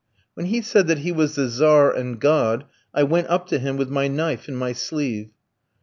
"When 0.33 0.47
he 0.47 0.63
said 0.63 0.87
that 0.87 0.97
he 1.05 1.11
was 1.11 1.35
the 1.35 1.45
Tzar 1.47 1.91
and 1.93 2.19
God, 2.19 2.65
I 2.91 3.03
went 3.03 3.27
up 3.29 3.45
to 3.49 3.59
him 3.59 3.77
with 3.77 3.89
my 3.91 4.07
knife 4.07 4.47
in 4.49 4.55
my 4.55 4.73
sleeve. 4.73 5.29